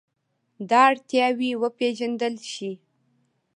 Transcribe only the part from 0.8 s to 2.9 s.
اړتیاوې وپېژندل شي.